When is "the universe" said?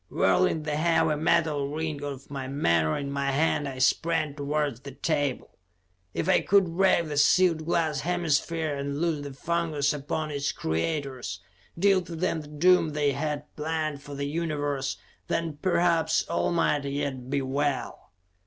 14.15-14.97